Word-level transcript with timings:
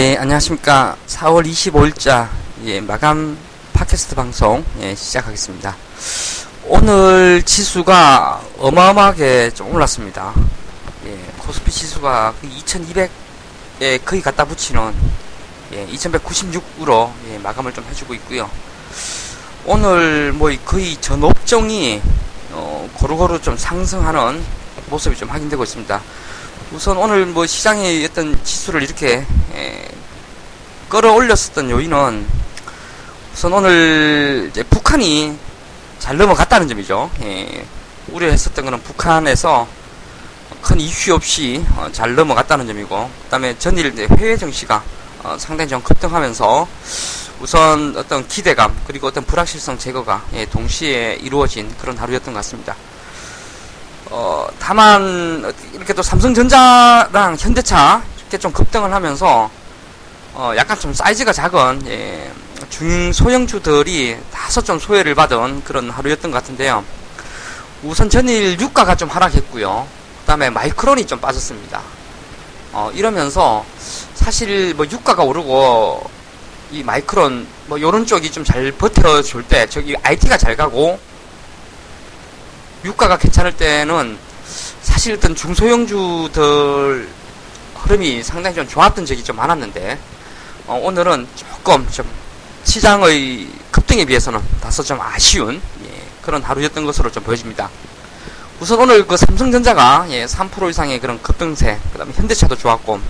네, 0.00 0.16
안녕하십니까. 0.16 0.96
4월 1.08 1.46
25일자 1.46 2.26
예, 2.64 2.80
마감 2.80 3.36
팟캐스트 3.74 4.14
방송 4.14 4.64
예, 4.80 4.94
시작하겠습니다. 4.94 5.76
오늘 6.64 7.42
지수가 7.42 8.40
어마어마하게 8.60 9.50
좀 9.50 9.74
올랐습니다. 9.74 10.32
예, 11.04 11.18
코스피 11.40 11.70
지수가 11.70 12.32
2200에 12.42 14.02
거의 14.02 14.22
갖다 14.22 14.46
붙이는 14.46 14.94
예, 15.74 15.86
2196으로 15.88 17.12
예, 17.30 17.36
마감을 17.36 17.74
좀 17.74 17.84
해주고 17.90 18.14
있고요. 18.14 18.48
오늘 19.66 20.32
뭐 20.32 20.50
거의 20.64 20.96
전 21.02 21.22
업종이 21.22 22.00
어, 22.52 22.88
고루고루 22.94 23.42
좀 23.42 23.54
상승하는 23.54 24.42
모습이 24.90 25.16
좀 25.16 25.30
확인되고 25.30 25.62
있습니다. 25.62 26.02
우선 26.72 26.96
오늘 26.98 27.26
뭐 27.26 27.46
시장의 27.46 28.04
어떤 28.04 28.38
지수를 28.44 28.82
이렇게 28.82 29.24
에, 29.54 29.88
끌어올렸었던 30.88 31.70
요인은 31.70 32.26
우선 33.32 33.52
오늘 33.52 34.48
이제 34.50 34.62
북한이 34.64 35.38
잘 35.98 36.16
넘어갔다는 36.16 36.68
점이죠. 36.68 37.10
예, 37.22 37.64
우려했었던 38.08 38.64
거는 38.64 38.82
북한에서 38.82 39.66
큰 40.60 40.80
이슈 40.80 41.14
없이 41.14 41.64
어, 41.76 41.88
잘 41.92 42.14
넘어갔다는 42.14 42.66
점이고, 42.66 43.10
그 43.24 43.30
다음에 43.30 43.56
전일 43.58 43.94
해외 44.18 44.36
정시가 44.36 44.82
어, 45.22 45.36
상당히 45.38 45.70
좀 45.70 45.82
급등하면서 45.82 46.68
우선 47.40 47.94
어떤 47.96 48.26
기대감 48.26 48.76
그리고 48.86 49.06
어떤 49.06 49.24
불확실성 49.24 49.78
제거가 49.78 50.24
예, 50.34 50.44
동시에 50.46 51.18
이루어진 51.22 51.72
그런 51.78 51.96
하루였던 51.96 52.34
것 52.34 52.38
같습니다. 52.40 52.76
어, 54.10 54.46
다만 54.58 55.52
이렇게 55.72 55.92
또 55.94 56.02
삼성전자랑 56.02 57.36
현대차 57.38 58.02
이렇게 58.18 58.38
좀 58.38 58.52
급등을 58.52 58.92
하면서 58.92 59.50
어, 60.34 60.52
약간 60.56 60.78
좀 60.78 60.92
사이즈가 60.92 61.32
작은 61.32 61.82
예, 61.86 62.30
중소형주들이 62.70 64.16
다소 64.32 64.62
좀 64.62 64.78
소외를 64.78 65.14
받은 65.14 65.62
그런 65.64 65.90
하루였던 65.90 66.30
것 66.30 66.38
같은데요. 66.38 66.84
우선 67.82 68.10
전일 68.10 68.60
유가가 68.60 68.94
좀 68.94 69.08
하락했고요. 69.08 69.86
그 70.20 70.26
다음에 70.26 70.50
마이크론이 70.50 71.06
좀 71.06 71.20
빠졌습니다. 71.20 71.80
어, 72.72 72.90
이러면서 72.94 73.64
사실 74.14 74.74
뭐 74.74 74.86
유가가 74.86 75.22
오르고 75.22 76.08
이 76.72 76.82
마이크론 76.82 77.46
뭐 77.66 77.80
요런 77.80 78.06
쪽이 78.06 78.30
좀 78.30 78.44
잘 78.44 78.70
버텨줄 78.72 79.44
때 79.44 79.66
저기 79.68 79.96
IT가 80.02 80.36
잘 80.36 80.56
가고 80.56 80.98
유가가 82.84 83.18
괜찮을 83.18 83.56
때는 83.56 84.18
사실 84.82 85.14
어떤 85.14 85.34
중소형주들 85.34 87.08
흐름이 87.76 88.22
상당히 88.22 88.56
좀 88.56 88.66
좋았던 88.66 89.06
적이 89.06 89.22
좀 89.22 89.36
많았는데 89.36 89.98
어, 90.66 90.80
오늘은 90.82 91.26
조금 91.34 91.86
좀 91.90 92.06
시장의 92.64 93.48
급등에 93.70 94.04
비해서는 94.04 94.40
다소 94.60 94.82
좀 94.82 95.00
아쉬운 95.00 95.60
예, 95.84 96.02
그런 96.22 96.42
하루였던 96.42 96.84
것으로 96.84 97.10
좀 97.10 97.22
보여집니다. 97.22 97.70
우선 98.60 98.78
오늘 98.78 99.06
그 99.06 99.16
삼성전자가 99.16 100.06
예, 100.10 100.26
3% 100.26 100.70
이상의 100.70 101.00
그런 101.00 101.20
급등세, 101.22 101.78
그다음에 101.92 102.12
현대차도 102.12 102.56
좋았고 102.56 103.00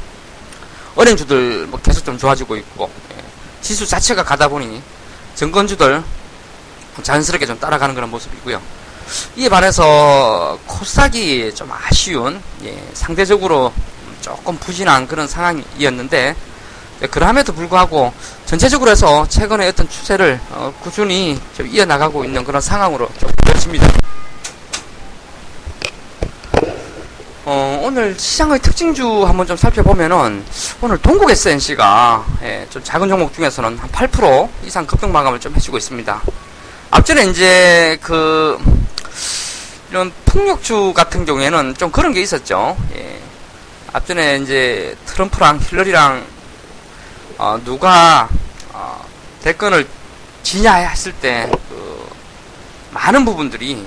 은행주들 0.98 1.66
뭐 1.66 1.80
계속 1.80 2.04
좀 2.04 2.18
좋아지고 2.18 2.56
있고 2.56 2.91
예, 3.12 3.22
지수 3.60 3.86
자체가 3.86 4.24
가다 4.24 4.48
보니 4.48 4.82
정건주들 5.34 6.02
자연스럽게 7.02 7.47
좀 7.47 7.58
따라가는 7.58 7.94
그런 7.94 8.10
모습이고요. 8.10 8.79
이에 9.37 9.49
반해서 9.49 10.59
코스닥이 10.66 11.55
좀 11.55 11.71
아쉬운 11.72 12.41
예, 12.65 12.77
상대적으로 12.93 13.72
조금 14.21 14.56
부진한 14.59 15.06
그런 15.06 15.27
상황이었는데 15.27 16.37
네, 17.00 17.06
그럼에도 17.06 17.55
불구하고 17.55 18.12
전체적으로 18.44 18.91
해서 18.91 19.27
최근에 19.27 19.69
어떤 19.69 19.88
추세를 19.88 20.38
어, 20.50 20.72
꾸준히 20.81 21.41
좀 21.56 21.66
이어나가고 21.66 22.25
있는 22.25 22.44
그런 22.44 22.61
상황으로 22.61 23.09
좀 23.19 23.31
보여집니다. 23.43 23.88
어, 27.47 27.81
오늘 27.82 28.15
시장의 28.19 28.61
특징주 28.61 29.25
한번 29.25 29.47
좀 29.47 29.56
살펴보면은 29.56 30.44
오늘 30.82 30.99
동국 30.99 31.31
SNC가 31.31 32.25
예, 32.43 32.67
좀 32.69 32.84
작은 32.84 33.09
종목 33.09 33.32
중에서는 33.32 33.78
한 33.78 33.88
8% 33.91 34.49
이상 34.67 34.87
급등 34.87 35.11
마감을 35.11 35.41
좀 35.41 35.55
해주고 35.56 35.78
있습니다. 35.78 36.21
앞전에 36.91 37.25
이제 37.25 37.99
그 38.03 38.59
이런 39.90 40.12
폭력주 40.24 40.92
같은 40.94 41.24
경우에는 41.24 41.74
좀 41.74 41.90
그런 41.90 42.12
게 42.12 42.20
있었죠. 42.20 42.76
예. 42.94 43.18
앞전에 43.92 44.38
이제 44.38 44.96
트럼프랑 45.06 45.58
힐러리랑 45.60 46.24
어, 47.38 47.60
누가 47.64 48.28
어, 48.72 49.04
대권을 49.42 49.86
지냐 50.44 50.74
했을 50.74 51.12
때 51.12 51.50
그, 51.68 52.08
많은 52.92 53.24
부분들이 53.24 53.84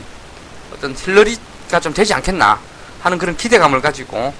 어떤 0.73 0.93
힐러리가 0.93 1.79
좀 1.79 1.93
되지 1.93 2.13
않겠나 2.13 2.59
하는 3.01 3.17
그런 3.17 3.37
기대감을 3.37 3.81
가지고 3.81 4.33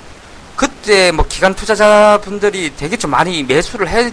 그때 0.58 1.12
뭐 1.12 1.26
기관 1.28 1.56
투자자분들이 1.56 2.76
되게 2.76 2.98
좀 2.98 3.12
많이 3.12 3.42
매수를 3.44 3.88
해 3.88 4.12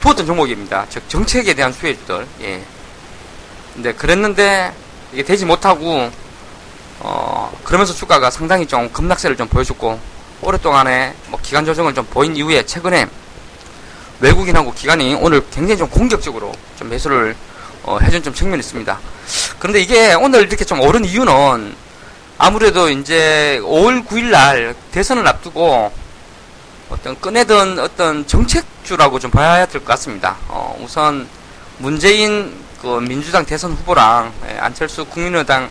두었던 0.00 0.24
종목입니다. 0.24 0.86
즉 0.88 1.06
정책에 1.08 1.52
대한 1.52 1.72
수혜주들. 1.72 2.26
예. 2.40 2.64
근데 3.74 3.92
그랬는데 3.92 4.72
이게 5.12 5.22
되지 5.22 5.44
못하고 5.44 6.10
어 7.04 7.52
그러면서 7.64 7.92
주가가 7.92 8.30
상당히 8.30 8.66
좀 8.66 8.88
급락세를 8.92 9.36
좀 9.36 9.48
보여줬고 9.48 9.98
오랫동안에 10.40 11.14
뭐 11.28 11.40
기간 11.42 11.64
조정을 11.64 11.94
좀 11.94 12.04
보인 12.06 12.36
이후에 12.36 12.64
최근에 12.64 13.08
외국인하고 14.20 14.72
기관이 14.72 15.14
오늘 15.20 15.44
굉장히 15.50 15.78
좀 15.78 15.88
공격적으로 15.88 16.52
좀 16.78 16.88
매수를 16.88 17.34
어, 17.82 17.98
해준 17.98 18.22
좀 18.22 18.32
측면이 18.32 18.60
있습니다. 18.60 18.98
그런데 19.58 19.80
이게 19.80 20.14
오늘 20.14 20.42
이렇게 20.42 20.64
좀 20.64 20.80
오른 20.80 21.04
이유는 21.04 21.74
아무래도 22.38 22.88
이제 22.88 23.58
5월 23.62 24.06
9일 24.06 24.30
날 24.30 24.74
대선을 24.92 25.26
앞두고 25.26 25.92
어떤 26.88 27.20
꺼내던 27.20 27.78
어떤 27.80 28.24
정책주라고 28.26 29.18
좀 29.18 29.30
봐야 29.32 29.66
될 29.66 29.80
것 29.80 29.86
같습니다. 29.86 30.36
어, 30.46 30.78
우선 30.80 31.26
문재인 31.78 32.54
그 32.80 33.00
민주당 33.00 33.44
대선 33.44 33.72
후보랑 33.72 34.32
예, 34.48 34.58
안철수 34.58 35.04
국민의당 35.06 35.68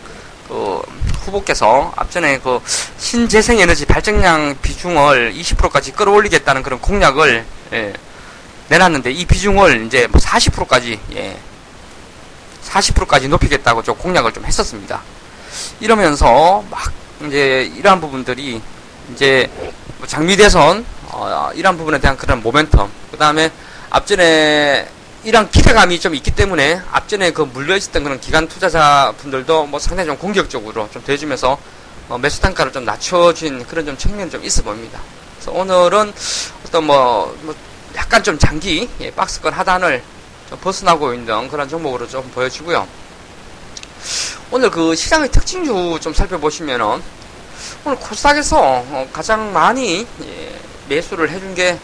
그 0.51 0.81
후보께서 1.23 1.93
앞전에 1.95 2.39
그 2.39 2.59
신재생 2.97 3.59
에너지 3.59 3.85
발전량 3.85 4.57
비중을 4.61 5.33
20%까지 5.33 5.93
끌어올리겠다는 5.93 6.61
그런 6.61 6.81
공약을 6.81 7.45
예, 7.71 7.93
내놨는데 8.67 9.11
이 9.11 9.23
비중을 9.23 9.85
이제 9.85 10.07
40%까지 10.07 10.99
뭐 11.07 11.17
예, 11.17 11.37
40%까지 12.65 13.29
높이겠다고 13.29 13.81
좀 13.81 13.95
공약을 13.95 14.33
좀 14.33 14.43
했었습니다. 14.43 15.01
이러면서 15.79 16.65
막 16.69 16.91
이제 17.25 17.71
이러한 17.77 18.01
부분들이 18.01 18.61
이제 19.13 19.49
뭐 19.99 20.07
장미 20.07 20.35
대선 20.35 20.85
어, 21.11 21.49
이러한 21.55 21.77
부분에 21.77 21.97
대한 21.99 22.17
그런 22.17 22.43
모멘텀 22.43 22.89
그 23.09 23.17
다음에 23.17 23.49
앞전에 23.89 24.85
이런 25.23 25.51
기대감이 25.51 25.99
좀 25.99 26.15
있기 26.15 26.31
때문에 26.31 26.81
앞전에 26.91 27.31
그 27.31 27.43
물려 27.43 27.77
있었던 27.77 28.03
그런 28.03 28.19
기관 28.19 28.47
투자자 28.47 29.13
분들도 29.19 29.67
뭐 29.67 29.79
상당히 29.79 30.07
좀 30.07 30.17
공격적으로 30.17 30.89
좀 30.91 31.03
대주면서 31.03 31.59
어, 32.09 32.17
매수 32.17 32.41
단가를 32.41 32.71
좀 32.71 32.85
낮춰진 32.85 33.65
그런 33.67 33.85
좀 33.85 33.95
측면이 33.95 34.31
좀 34.31 34.43
있어 34.43 34.63
보입니다. 34.63 34.99
그래서 35.35 35.51
오늘은 35.51 36.11
어떤 36.65 36.85
뭐, 36.85 37.37
뭐 37.41 37.53
약간 37.95 38.23
좀 38.23 38.39
장기 38.39 38.89
예, 38.99 39.11
박스권 39.11 39.53
하단을 39.53 40.01
좀 40.49 40.57
벗어나고 40.59 41.13
있는 41.13 41.47
그런 41.49 41.69
종목으로 41.69 42.07
좀 42.07 42.23
보여지고요. 42.33 42.87
오늘 44.49 44.71
그 44.71 44.95
시장의 44.95 45.29
특징주 45.29 45.99
좀 46.01 46.15
살펴보시면은 46.15 46.99
오늘 47.85 47.97
코스닥에서 47.99 48.57
어, 48.59 49.07
가장 49.13 49.53
많이 49.53 50.07
예, 50.23 50.59
매수를 50.89 51.29
해준 51.29 51.53
게 51.53 51.77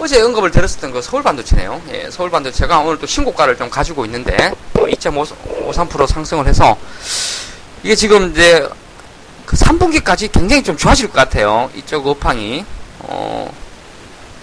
어제 0.00 0.22
언급을 0.22 0.52
드렸었던 0.52 0.92
그 0.92 1.02
서울 1.02 1.24
반도체네요. 1.24 1.82
예, 1.90 2.08
서울 2.08 2.30
반도체가 2.30 2.78
오늘 2.78 2.98
또 2.98 3.06
신고가를 3.06 3.56
좀 3.56 3.68
가지고 3.68 4.04
있는데 4.04 4.36
2.53% 4.74 6.06
상승을 6.06 6.46
해서 6.46 6.78
이게 7.82 7.96
지금 7.96 8.30
이제 8.30 8.68
그 9.44 9.56
3분기까지 9.56 10.30
굉장히 10.30 10.62
좀 10.62 10.76
좋아질 10.76 11.08
것 11.08 11.14
같아요. 11.14 11.68
이쪽 11.74 12.06
업황이 12.06 12.64
어, 13.00 13.52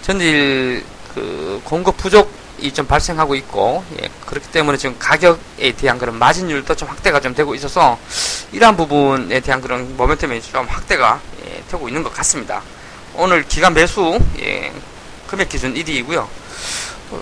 전일 0.02 0.84
그 1.14 1.58
공급 1.64 1.96
부족이 1.96 2.72
좀 2.74 2.86
발생하고 2.86 3.34
있고 3.36 3.82
예, 4.02 4.10
그렇기 4.26 4.48
때문에 4.48 4.76
지금 4.76 4.96
가격에 4.98 5.72
대한 5.72 5.96
그런 5.96 6.18
마진율도 6.18 6.74
좀 6.74 6.86
확대가 6.86 7.18
좀 7.18 7.34
되고 7.34 7.54
있어서 7.54 7.98
이러한 8.52 8.76
부분에 8.76 9.40
대한 9.40 9.62
그런 9.62 9.96
모멘텀이 9.96 10.42
좀 10.52 10.66
확대가 10.66 11.18
예, 11.46 11.62
되고 11.70 11.88
있는 11.88 12.02
것 12.02 12.12
같습니다. 12.12 12.60
오늘 13.14 13.42
기간 13.48 13.72
매수 13.72 14.18
예, 14.40 14.70
금액 15.26 15.48
기준 15.48 15.74
1위이고요. 15.74 16.26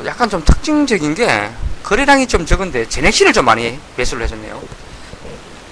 약간 0.06 0.30
좀 0.30 0.42
특징적인 0.44 1.14
게 1.14 1.50
거래량이 1.82 2.26
좀 2.26 2.46
적은데 2.46 2.88
제넥신을 2.88 3.32
좀 3.32 3.44
많이 3.44 3.78
매수를 3.96 4.24
해줬네요. 4.24 4.62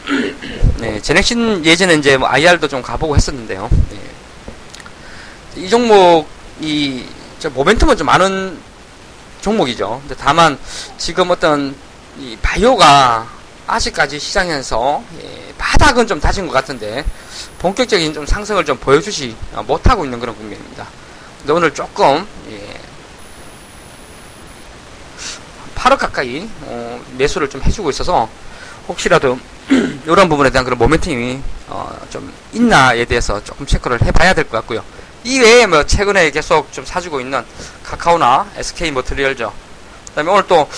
네, 0.78 1.00
제넥신 1.00 1.64
예전에 1.64 1.94
이제 1.94 2.16
뭐 2.16 2.28
IR도 2.28 2.68
좀 2.68 2.82
가보고 2.82 3.16
했었는데요. 3.16 3.68
네. 3.90 5.62
이 5.62 5.68
종목이 5.68 7.06
모멘텀은 7.42 7.96
좀 7.96 8.06
많은 8.06 8.58
종목이죠. 9.40 10.00
근데 10.00 10.14
다만 10.18 10.58
지금 10.98 11.30
어떤 11.30 11.74
이 12.18 12.36
바이오가 12.42 13.26
아직까지 13.66 14.18
시장에서 14.18 15.02
예, 15.22 15.54
바닥은 15.56 16.06
좀 16.06 16.20
다진 16.20 16.46
것 16.46 16.52
같은데 16.52 17.04
본격적인 17.58 18.12
좀 18.12 18.26
상승을 18.26 18.64
좀 18.64 18.76
보여주지 18.76 19.34
못하고 19.66 20.04
있는 20.04 20.20
그런 20.20 20.36
국면입니다. 20.36 20.86
근데 21.42 21.52
오늘 21.52 21.74
조금 21.74 22.26
예, 22.50 22.80
8억 25.74 25.98
가까이 25.98 26.48
어, 26.62 27.00
매수를 27.18 27.50
좀 27.50 27.60
해주고 27.62 27.90
있어서 27.90 28.28
혹시라도 28.88 29.38
이런 30.06 30.28
부분에 30.28 30.50
대한 30.50 30.64
그런 30.64 30.78
모멘텀이 30.78 31.40
어, 31.68 31.98
좀 32.10 32.32
있나에 32.52 33.04
대해서 33.04 33.42
조금 33.42 33.66
체크를 33.66 34.02
해봐야 34.02 34.34
될 34.34 34.44
것 34.44 34.52
같고요. 34.58 34.84
이외에 35.24 35.66
뭐 35.66 35.84
최근에 35.84 36.30
계속 36.30 36.72
좀 36.72 36.84
사주고 36.84 37.20
있는 37.20 37.44
카카오나 37.84 38.46
SK 38.56 38.90
머트리얼죠. 38.92 39.52
그다음에 40.10 40.30
오늘 40.30 40.46
또 40.46 40.68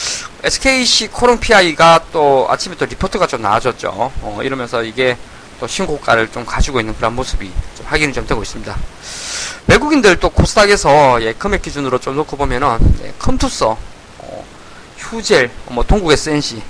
SKC 0.42 1.08
코롱 1.08 1.40
PI가 1.40 2.06
또 2.12 2.46
아침에 2.50 2.76
또 2.76 2.84
리포트가 2.86 3.26
좀 3.26 3.42
나와줬죠. 3.42 3.90
어, 3.94 4.40
이러면서 4.42 4.82
이게 4.82 5.16
또 5.60 5.66
신고가를 5.66 6.30
좀 6.30 6.44
가지고 6.46 6.80
있는 6.80 6.94
그런 6.96 7.14
모습이 7.14 7.50
좀 7.76 7.86
확인이 7.86 8.12
좀 8.12 8.26
되고 8.26 8.42
있습니다. 8.42 8.76
외국인들 9.66 10.18
또 10.20 10.30
코스닥에서 10.30 11.22
예, 11.22 11.32
금액 11.32 11.62
기준으로 11.62 11.98
좀 11.98 12.16
놓고 12.16 12.36
보면은 12.36 12.78
예, 13.02 13.12
컴투서, 13.18 13.76
어, 14.18 14.44
휴젤, 14.98 15.50
뭐 15.70 15.84
동국 15.84 16.12
SNC, 16.12 16.62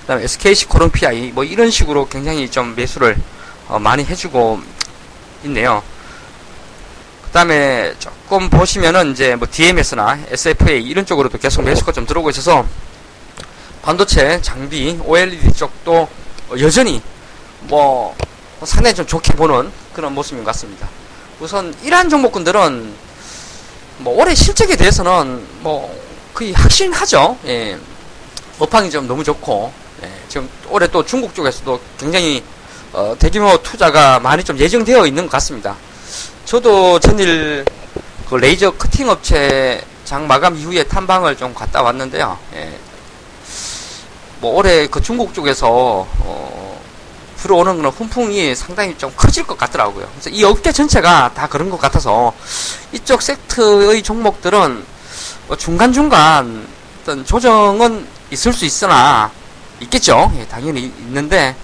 그다음에 0.00 0.24
SKC 0.24 0.66
코롱 0.66 0.90
PI 0.90 1.32
뭐 1.32 1.44
이런 1.44 1.70
식으로 1.70 2.08
굉장히 2.08 2.50
좀 2.50 2.74
매수를 2.74 3.16
어, 3.68 3.78
많이 3.78 4.04
해주고 4.04 4.60
있네요. 5.44 5.82
그 7.22 7.30
다음에 7.30 7.94
조금 7.98 8.50
보시면은 8.50 9.12
이제 9.12 9.36
뭐 9.36 9.46
DMS나 9.48 10.18
SFA 10.30 10.82
이런 10.82 11.06
쪽으로도 11.06 11.38
계속 11.38 11.62
매수가 11.62 11.92
좀 11.92 12.06
들어오고 12.06 12.30
있어서 12.30 12.66
반도체, 13.82 14.40
장비, 14.42 14.98
OLED 15.04 15.52
쪽도 15.52 16.08
여전히 16.58 17.00
뭐 17.60 18.16
상당히 18.64 18.94
좀 18.96 19.06
좋게 19.06 19.34
보는 19.34 19.70
그런 19.92 20.12
모습인 20.12 20.42
것 20.42 20.50
같습니다. 20.52 20.88
우선 21.40 21.74
이러한 21.82 22.10
종목군들은 22.10 22.94
뭐 23.98 24.20
올해 24.20 24.34
실적에 24.34 24.76
대해서는 24.76 25.42
뭐 25.60 25.98
거의 26.34 26.52
확신하죠. 26.52 27.38
예. 27.46 27.78
업황이 28.58 28.90
좀 28.90 29.08
너무 29.08 29.24
좋고 29.24 29.72
예. 30.02 30.10
지금 30.28 30.50
올해 30.68 30.86
또 30.88 31.02
중국 31.02 31.34
쪽에서도 31.34 31.80
굉장히 31.98 32.44
어, 32.92 33.16
대규모 33.18 33.56
투자가 33.62 34.20
많이 34.20 34.44
좀 34.44 34.58
예정되어 34.58 35.06
있는 35.06 35.24
것 35.24 35.30
같습니다. 35.32 35.76
저도 36.44 37.00
전일 37.00 37.64
그 38.28 38.34
레이저 38.34 38.72
커팅 38.72 39.08
업체 39.08 39.82
장 40.04 40.26
마감 40.26 40.56
이후에 40.56 40.82
탐방을 40.84 41.38
좀 41.38 41.54
갔다 41.54 41.80
왔는데요. 41.80 42.38
예. 42.54 42.70
뭐 44.40 44.56
올해 44.56 44.86
그 44.88 45.00
중국 45.00 45.32
쪽에서 45.32 45.68
어, 45.70 46.80
불어오는 47.40 47.78
그런 47.78 47.90
훈풍이 47.92 48.54
상당히 48.54 48.96
좀 48.96 49.12
커질 49.16 49.46
것 49.46 49.56
같더라고요. 49.56 50.06
그래서 50.12 50.30
이 50.30 50.44
업계 50.44 50.72
전체가 50.72 51.32
다 51.34 51.46
그런 51.46 51.70
것 51.70 51.80
같아서 51.80 52.34
이쪽 52.92 53.22
섹터의 53.22 54.02
종목들은 54.02 54.84
뭐 55.48 55.56
중간중간 55.56 56.66
어떤 57.02 57.24
조정은 57.24 58.06
있을 58.30 58.52
수 58.52 58.64
있으나 58.64 59.30
있겠죠. 59.80 60.30
예, 60.38 60.46
당연히 60.46 60.92
있는데 60.98 61.56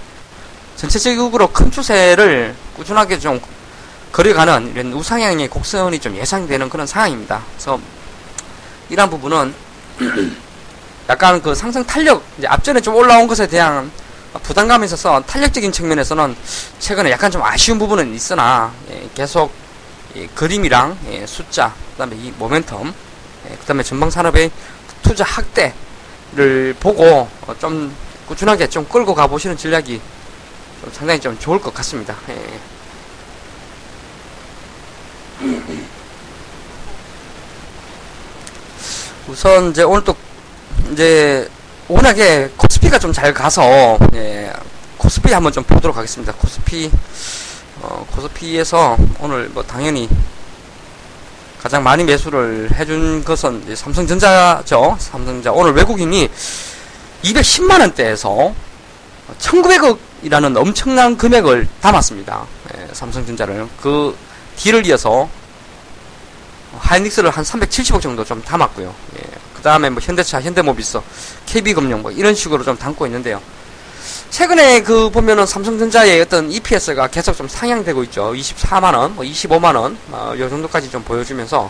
전체적으로 0.76 1.48
큰 1.48 1.70
추세를 1.70 2.54
꾸준하게 2.76 3.18
좀 3.18 3.40
거래가는 4.12 4.72
이런 4.74 4.92
우상향의 4.94 5.48
곡선이 5.48 5.98
좀 5.98 6.16
예상되는 6.16 6.70
그런 6.70 6.86
상황입니다. 6.86 7.42
그래서 7.54 7.78
이러한 8.88 9.10
부분은 9.10 9.54
약간 11.08 11.40
그 11.42 11.54
상승 11.54 11.84
탄력, 11.84 12.22
이제 12.38 12.46
앞전에 12.46 12.80
좀 12.80 12.94
올라온 12.94 13.26
것에 13.26 13.46
대한 13.46 13.90
부담감이 14.42 14.86
있어서 14.86 15.22
탄력적인 15.26 15.72
측면에서는 15.72 16.36
최근에 16.78 17.10
약간 17.10 17.30
좀 17.30 17.42
아쉬운 17.42 17.78
부분은 17.78 18.14
있으나 18.14 18.72
예, 18.90 19.08
계속 19.14 19.52
예, 20.16 20.26
그림이랑 20.28 20.98
예, 21.10 21.26
숫자, 21.26 21.74
그 21.92 21.98
다음에 21.98 22.16
이 22.16 22.32
모멘텀, 22.38 22.86
예, 22.86 23.56
그 23.56 23.66
다음에 23.66 23.82
전방 23.82 24.10
산업의 24.10 24.50
투자 25.02 25.24
확대를 25.24 26.74
보고 26.80 27.28
어, 27.46 27.54
좀 27.58 27.94
꾸준하게 28.26 28.68
좀 28.68 28.86
끌고 28.88 29.14
가보시는 29.14 29.56
전략이 29.56 30.00
좀 30.80 30.92
상당히 30.92 31.20
좀 31.20 31.38
좋을 31.38 31.60
것 31.60 31.72
같습니다. 31.74 32.16
예. 32.28 32.60
우선 39.28 39.70
이제 39.70 39.82
오늘 39.82 40.02
또 40.04 40.14
이제 40.92 41.48
워낙에 41.88 42.50
코스피가 42.86 42.98
좀 42.98 43.12
잘 43.12 43.32
가서 43.32 43.98
예, 44.14 44.52
코스피 44.96 45.32
한번 45.32 45.52
좀 45.52 45.64
보도록 45.64 45.96
하겠습니다. 45.96 46.32
코스피 46.34 46.90
어, 47.80 48.06
코스피에서 48.12 48.96
오늘 49.20 49.48
뭐 49.48 49.62
당연히 49.62 50.08
가장 51.62 51.82
많이 51.82 52.04
매수를 52.04 52.70
해준 52.74 53.24
것은 53.24 53.74
삼성전자죠. 53.74 54.96
삼성전자 54.98 55.52
오늘 55.52 55.72
외국인이 55.72 56.28
210만 57.22 57.80
원대에서 57.80 58.52
1900억이라는 59.38 60.56
엄청난 60.56 61.16
금액을 61.16 61.68
담았습니다. 61.80 62.46
예, 62.76 62.88
삼성전자를 62.92 63.68
그 63.80 64.16
뒤를 64.56 64.86
이어서 64.86 65.28
하이닉스를 66.78 67.30
한 67.30 67.42
370억 67.44 68.00
정도 68.00 68.24
좀 68.24 68.42
담았고요. 68.42 68.94
예. 69.18 69.25
그 69.66 69.68
다음에 69.68 69.90
뭐 69.90 70.00
현대차, 70.00 70.40
현대모비스, 70.40 71.00
KB금융 71.46 72.00
뭐 72.02 72.12
이런 72.12 72.36
식으로 72.36 72.62
좀 72.62 72.78
담고 72.78 73.04
있는데요. 73.06 73.42
최근에 74.30 74.82
그 74.82 75.10
보면은 75.10 75.44
삼성전자의 75.44 76.20
어떤 76.20 76.52
EPS가 76.52 77.08
계속 77.08 77.36
좀 77.36 77.48
상향되고 77.48 78.04
있죠. 78.04 78.32
24만원, 78.32 79.10
뭐 79.14 79.24
25만원, 79.24 79.96
어, 80.12 80.34
요 80.38 80.48
정도까지 80.48 80.88
좀 80.88 81.02
보여주면서 81.02 81.68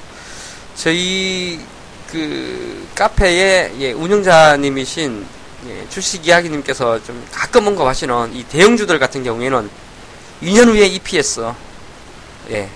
저희 0.75 1.59
그 2.13 2.87
카페의 2.95 3.73
예, 3.81 3.93
운영자님이신 3.93 5.27
예, 5.71 5.89
주식 5.89 6.27
이야기님께서 6.27 7.03
좀 7.03 7.27
가끔 7.33 7.67
언급하시는 7.67 8.35
이 8.35 8.45
대형주들 8.45 8.99
같은 8.99 9.25
경우에는 9.25 9.71
2년 10.43 10.69
후에 10.69 10.87
EPS 10.87 11.51
예, 12.51 12.69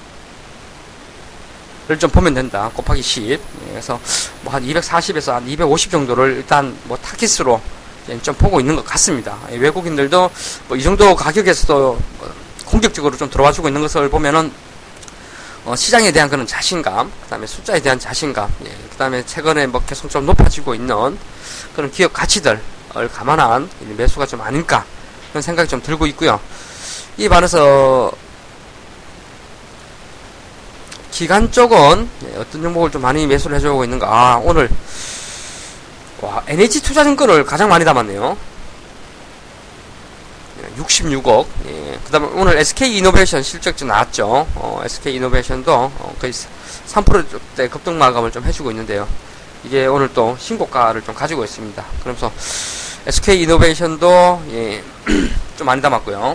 좀 1.98 2.08
보면 2.10 2.34
된다. 2.34 2.70
곱하기 2.74 3.02
10. 3.02 3.30
예, 3.30 3.38
그래서 3.70 3.98
뭐 4.42 4.52
한 4.54 4.64
240에서 4.64 5.32
한 5.32 5.48
250 5.48 5.90
정도를 5.90 6.36
일단 6.36 6.76
뭐 6.84 6.96
타깃으로 6.98 7.60
좀 8.22 8.34
보고 8.36 8.60
있는 8.60 8.76
것 8.76 8.84
같습니다. 8.84 9.36
예, 9.50 9.56
외국인들도 9.56 10.30
뭐 10.68 10.78
이 10.78 10.82
정도 10.82 11.14
가격에서도 11.16 11.98
뭐 12.18 12.34
공격적으로 12.66 13.16
좀 13.16 13.28
들어와 13.28 13.50
주고 13.52 13.68
있는 13.68 13.80
것을 13.80 14.08
보면은 14.08 14.52
어 15.66 15.74
시장에 15.76 16.10
대한 16.12 16.28
그런 16.30 16.46
자신감, 16.46 17.10
그 17.24 17.28
다음에 17.28 17.46
숫자에 17.46 17.80
대한 17.80 17.98
자신감, 17.98 18.48
예, 18.64 18.68
그 18.90 18.96
다음에 18.96 19.24
최근에 19.26 19.66
뭐 19.66 19.82
계속 19.84 20.08
좀 20.08 20.24
높아지고 20.26 20.74
있는 20.74 21.18
그런 21.74 21.90
기업 21.90 22.12
가치들을 22.12 22.60
감안한 23.12 23.68
매수가 23.96 24.26
좀 24.26 24.40
아닐까 24.40 24.84
그런 25.30 25.42
생각이 25.42 25.68
좀 25.68 25.82
들고 25.82 26.06
있고요. 26.06 26.40
이 27.16 27.28
반해서 27.28 28.10
기간 31.20 31.52
쪽은 31.52 32.08
예, 32.24 32.38
어떤 32.38 32.62
종목을 32.62 32.90
좀 32.90 33.02
많이 33.02 33.26
매수를 33.26 33.58
해주고 33.58 33.84
있는가. 33.84 34.06
아, 34.08 34.40
오늘, 34.42 34.70
와, 36.22 36.42
NH 36.46 36.80
투자증권을 36.80 37.44
가장 37.44 37.68
많이 37.68 37.84
담았네요. 37.84 38.38
66억. 40.78 41.46
예. 41.66 41.98
그 42.02 42.10
다음에 42.10 42.26
오늘 42.32 42.56
SK 42.56 42.96
이노베이션 42.96 43.42
실적좀 43.42 43.88
나왔죠. 43.88 44.46
어, 44.54 44.80
SK 44.82 45.16
이노베이션도 45.16 45.70
어, 45.74 46.16
거의 46.18 46.32
3%대 46.32 47.68
급등 47.68 47.98
마감을 47.98 48.32
좀 48.32 48.42
해주고 48.42 48.70
있는데요. 48.70 49.06
이게 49.64 49.84
오늘 49.84 50.10
또 50.14 50.38
신고가를 50.40 51.02
좀 51.02 51.14
가지고 51.14 51.44
있습니다. 51.44 51.84
그러면서 52.00 52.32
SK 53.06 53.42
이노베이션도 53.42 54.42
예, 54.52 54.82
좀 55.58 55.66
많이 55.66 55.82
담았고요. 55.82 56.34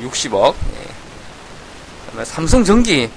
60억. 0.00 0.54
예. 2.18 2.24
삼성전기 2.24 3.10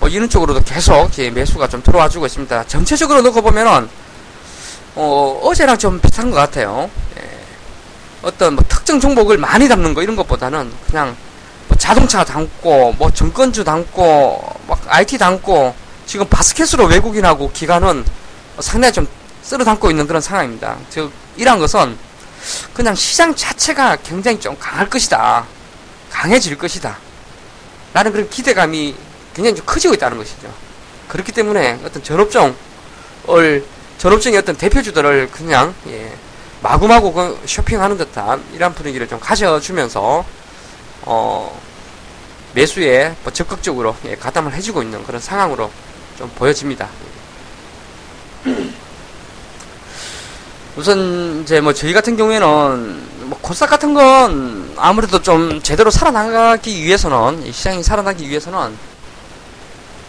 뭐 0.00 0.08
이런 0.08 0.28
쪽으로도 0.28 0.62
계속 0.64 1.10
매수가 1.32 1.68
좀 1.68 1.82
들어와주고 1.82 2.26
있습니다. 2.26 2.66
전체적으로 2.66 3.22
놓고 3.22 3.42
보면은 3.42 3.88
어, 4.96 5.40
어제랑 5.42 5.78
좀 5.78 6.00
비슷한 6.00 6.30
것 6.30 6.36
같아요. 6.36 6.90
예. 7.18 7.30
어떤 8.22 8.54
뭐 8.54 8.64
특정 8.68 9.00
종목을 9.00 9.38
많이 9.38 9.68
담는 9.68 9.94
거 9.94 10.02
이런 10.02 10.16
것보다는 10.16 10.72
그냥 10.86 11.16
뭐 11.68 11.76
자동차 11.76 12.24
담고 12.24 12.94
뭐 12.98 13.10
정권주 13.10 13.64
담고 13.64 14.60
막 14.66 14.80
IT 14.86 15.18
담고 15.18 15.74
지금 16.06 16.26
바스켓으로 16.28 16.86
외국인하고 16.86 17.50
기관은 17.52 18.04
상당히 18.60 18.92
좀 18.92 19.08
쓸어 19.42 19.64
담고 19.64 19.90
있는 19.90 20.06
그런 20.06 20.22
상황입니다. 20.22 20.76
즉 20.90 21.10
이러한 21.36 21.58
것은 21.58 21.96
그냥 22.72 22.94
시장 22.94 23.34
자체가 23.34 23.96
굉장히 23.96 24.38
좀 24.38 24.56
강할 24.58 24.88
것이다. 24.88 25.44
강해질 26.10 26.56
것이다. 26.56 26.96
라는 27.94 28.12
그런 28.12 28.28
기대감이 28.28 28.94
굉장히 29.34 29.56
좀 29.56 29.64
커지고 29.64 29.94
있다는 29.94 30.18
것이죠. 30.18 30.52
그렇기 31.08 31.32
때문에 31.32 31.78
어떤 31.84 32.02
전업종을 32.02 32.54
전업종의 33.98 34.38
어떤 34.40 34.56
대표주들을 34.56 35.30
그냥 35.30 35.74
예, 35.86 36.12
마구마구 36.60 37.12
그 37.12 37.40
쇼핑하는 37.46 37.96
듯한 37.96 38.42
이런 38.52 38.74
분위기를 38.74 39.06
좀 39.06 39.20
가져주면서 39.20 40.24
어, 41.02 41.62
매수에 42.54 43.14
뭐 43.22 43.32
적극적으로 43.32 43.96
예, 44.06 44.16
가담을 44.16 44.52
해주고 44.54 44.82
있는 44.82 45.04
그런 45.04 45.20
상황으로 45.20 45.70
좀 46.18 46.28
보여집니다. 46.34 46.88
우선 50.76 51.42
이제 51.42 51.60
뭐 51.60 51.72
저희 51.72 51.92
같은 51.92 52.16
경우에는 52.16 53.13
뭐 53.24 53.38
코스닥 53.40 53.70
같은 53.70 53.94
건 53.94 54.74
아무래도 54.76 55.20
좀 55.22 55.60
제대로 55.62 55.90
살아나가기 55.90 56.82
위해서는 56.84 57.46
이 57.46 57.52
시장이 57.52 57.82
살아나기 57.82 58.28
위해서는 58.28 58.76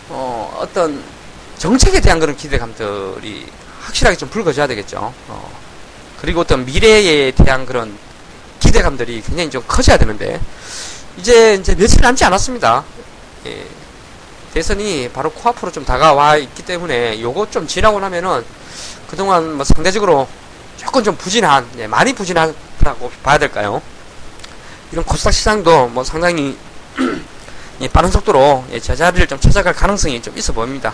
어 0.10 0.58
어떤 0.60 1.02
정책에 1.58 2.02
대한 2.02 2.20
그런 2.20 2.36
기대감들이 2.36 3.48
확실하게 3.82 4.18
좀 4.18 4.30
불거져야 4.30 4.68
되겠죠. 4.68 5.14
어 5.28 5.52
그리고 6.20 6.42
어떤 6.42 6.66
미래에 6.66 7.32
대한 7.32 7.66
그런 7.66 7.98
기대감들이 8.60 9.22
굉장히 9.22 9.50
좀 9.50 9.64
커져야 9.68 9.98
되는데 9.98 10.40
이제 11.18 11.56
이제 11.56 11.76
며칠 11.76 12.02
남지 12.02 12.24
않았습니다. 12.26 12.84
예. 13.46 13.66
대선이 14.54 15.10
바로 15.10 15.32
코앞으로 15.32 15.72
좀 15.72 15.84
다가와 15.84 16.38
있기 16.38 16.64
때문에 16.64 17.22
요거 17.22 17.50
좀 17.52 17.68
지나고 17.68 18.00
나면은 18.00 18.44
그동안 19.10 19.56
뭐 19.56 19.66
상대적으로 19.66 20.28
조금 20.78 21.04
좀 21.04 21.16
부진한, 21.18 21.68
예, 21.78 21.88
많이 21.88 22.14
부진 22.14 22.38
하다고 22.86 23.12
봐야 23.24 23.38
될까요? 23.40 23.82
이런 24.92 25.04
코스닥 25.04 25.34
시장도 25.34 25.88
뭐 25.88 26.04
상당히 26.04 26.56
예, 27.82 27.88
빠른 27.90 28.12
속도로 28.12 28.64
예, 28.72 28.80
제자리를 28.80 29.28
좀 29.28 29.40
찾아갈 29.40 29.74
가능성이 29.74 30.22
좀 30.22 30.38
있어 30.38 30.54
보입니다. 30.54 30.94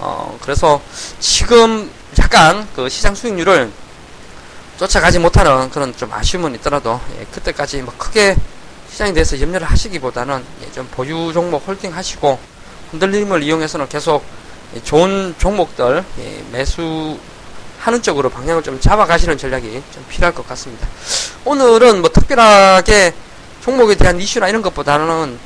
어, 0.00 0.36
그래서 0.42 0.82
지금 1.20 1.90
약간 2.18 2.68
그 2.74 2.88
시장 2.88 3.14
수익률을 3.14 3.70
쫓아가지 4.78 5.18
못하는 5.18 5.70
그런 5.70 5.96
좀 5.96 6.12
아쉬움은 6.12 6.56
있더라도 6.56 7.00
예, 7.18 7.24
그때까지 7.32 7.82
뭐 7.82 7.94
크게 7.96 8.36
시장에 8.90 9.12
대해서 9.12 9.40
염려를 9.40 9.66
하시기보다는 9.70 10.44
예, 10.64 10.72
좀 10.72 10.86
보유 10.90 11.32
종목 11.32 11.66
홀딩 11.66 11.94
하시고 11.94 12.38
흔들림을 12.90 13.42
이용해서는 13.42 13.88
계속 13.88 14.24
예, 14.74 14.82
좋은 14.82 15.34
종목들 15.38 16.04
예, 16.18 16.44
매수 16.52 17.18
하는 17.78 18.02
쪽으로 18.02 18.28
방향을 18.30 18.62
좀 18.62 18.80
잡아가시는 18.80 19.38
전략이 19.38 19.82
좀 19.92 20.04
필요할 20.08 20.34
것 20.34 20.46
같습니다. 20.48 20.86
오늘은 21.44 22.00
뭐 22.00 22.10
특별하게 22.10 23.14
종목에 23.60 23.94
대한 23.94 24.20
이슈나 24.20 24.48
이런 24.48 24.62
것보다는 24.62 25.38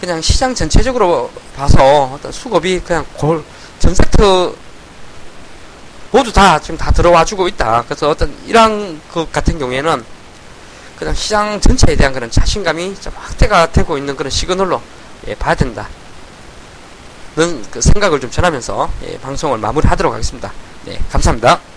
그냥 0.00 0.20
시장 0.20 0.54
전체적으로 0.54 1.30
봐서 1.56 2.12
어떤 2.14 2.32
수급이 2.32 2.80
그냥 2.80 3.04
골, 3.14 3.44
전 3.78 3.94
섹터 3.94 4.54
모두 6.10 6.32
다 6.32 6.58
지금 6.58 6.76
다 6.76 6.90
들어와 6.90 7.24
주고 7.24 7.48
있다. 7.48 7.84
그래서 7.86 8.10
어떤 8.10 8.34
이런 8.46 9.00
것 9.12 9.30
같은 9.32 9.58
경우에는 9.58 10.04
그냥 10.98 11.14
시장 11.14 11.60
전체에 11.60 11.96
대한 11.96 12.12
그런 12.12 12.30
자신감이 12.30 12.94
좀 13.00 13.12
확대가 13.16 13.70
되고 13.70 13.96
있는 13.96 14.14
그런 14.14 14.30
시그널로 14.30 14.80
예, 15.28 15.34
봐야 15.34 15.54
된다. 15.54 15.88
는 17.36 17.64
그 17.70 17.80
생각을 17.80 18.20
좀 18.20 18.30
전하면서 18.30 18.90
예, 19.06 19.18
방송을 19.18 19.58
마무리하도록 19.58 20.12
하겠습니다. 20.12 20.52
네, 20.84 21.00
감사합니다. 21.10 21.71